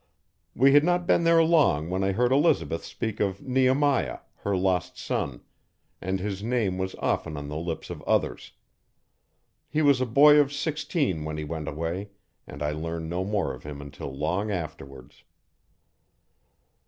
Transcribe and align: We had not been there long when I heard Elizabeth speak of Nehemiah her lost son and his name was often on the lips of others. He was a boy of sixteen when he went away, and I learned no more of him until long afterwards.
We 0.55 0.73
had 0.73 0.83
not 0.83 1.05
been 1.05 1.25
there 1.25 1.43
long 1.43 1.91
when 1.91 2.03
I 2.03 2.11
heard 2.11 2.31
Elizabeth 2.31 2.83
speak 2.83 3.19
of 3.19 3.43
Nehemiah 3.43 4.17
her 4.37 4.57
lost 4.57 4.97
son 4.97 5.41
and 6.01 6.19
his 6.19 6.41
name 6.41 6.79
was 6.79 6.95
often 6.95 7.37
on 7.37 7.49
the 7.49 7.55
lips 7.57 7.91
of 7.91 8.01
others. 8.07 8.53
He 9.69 9.83
was 9.83 10.01
a 10.01 10.07
boy 10.07 10.37
of 10.37 10.51
sixteen 10.51 11.23
when 11.23 11.37
he 11.37 11.43
went 11.43 11.67
away, 11.67 12.09
and 12.47 12.63
I 12.63 12.71
learned 12.71 13.11
no 13.11 13.23
more 13.23 13.53
of 13.53 13.61
him 13.61 13.79
until 13.79 14.11
long 14.11 14.49
afterwards. 14.49 15.23